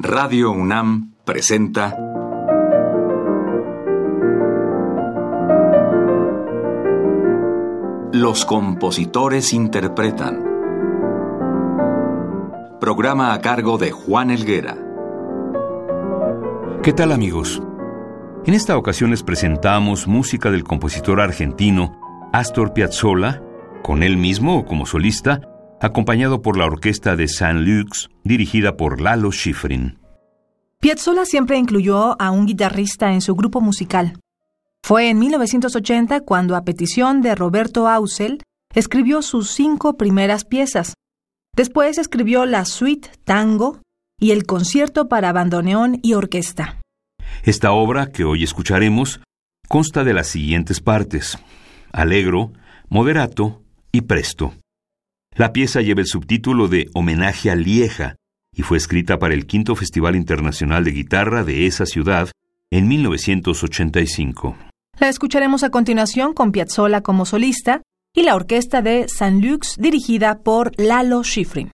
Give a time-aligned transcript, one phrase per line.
[0.00, 1.98] Radio UNAM presenta
[8.12, 10.44] Los compositores interpretan.
[12.80, 14.78] Programa a cargo de Juan Elguera.
[16.84, 17.60] ¿Qué tal amigos?
[18.46, 21.98] En esta ocasión les presentamos música del compositor argentino
[22.32, 23.42] Astor Piazzolla,
[23.82, 25.40] con él mismo o como solista,
[25.80, 29.98] acompañado por la orquesta de Saint-Lux, dirigida por Lalo Schifrin.
[30.80, 34.18] Piazzolla siempre incluyó a un guitarrista en su grupo musical.
[34.82, 38.42] Fue en 1980 cuando, a petición de Roberto Ausel,
[38.74, 40.94] escribió sus cinco primeras piezas.
[41.56, 43.80] Después escribió la suite Tango
[44.20, 46.80] y el concierto para bandoneón y orquesta.
[47.42, 49.20] Esta obra, que hoy escucharemos,
[49.68, 51.38] consta de las siguientes partes:
[51.92, 52.52] Alegro,
[52.88, 54.54] Moderato y Presto.
[55.38, 58.16] La pieza lleva el subtítulo de Homenaje a Lieja
[58.52, 62.32] y fue escrita para el quinto Festival Internacional de Guitarra de esa ciudad
[62.72, 64.56] en 1985.
[64.98, 70.40] La escucharemos a continuación con Piazzolla como solista y la orquesta de San Lux dirigida
[70.40, 71.70] por Lalo Schifrin.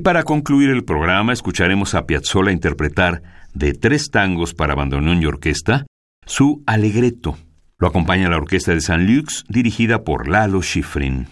[0.00, 3.20] Y para concluir el programa escucharemos a Piazzolla interpretar
[3.52, 5.84] de tres tangos para bandoneón y orquesta
[6.24, 7.36] su Alegreto.
[7.76, 11.26] Lo acompaña la orquesta de San Lux dirigida por Lalo Schifrin.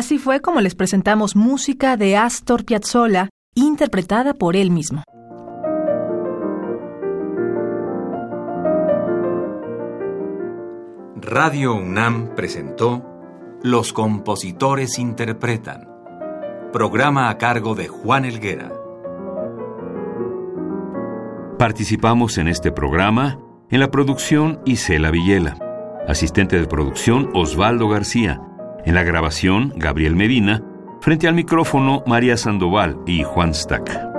[0.00, 5.02] Así fue como les presentamos música de Astor Piazzolla, interpretada por él mismo.
[11.16, 13.04] Radio UNAM presentó
[13.62, 15.86] Los compositores interpretan,
[16.72, 18.72] programa a cargo de Juan Elguera.
[21.58, 25.58] Participamos en este programa en la producción Isela Villela,
[26.08, 28.40] asistente de producción Osvaldo García,
[28.84, 30.62] en la grabación, Gabriel Medina,
[31.00, 34.09] frente al micrófono, María Sandoval y Juan Stack.